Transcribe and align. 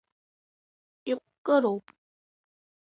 Иҟәкыроуп. 1.11 1.85